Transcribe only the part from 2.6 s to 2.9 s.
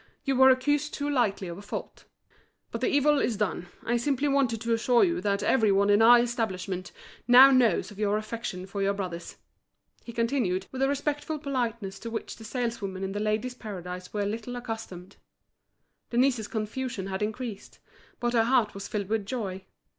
But the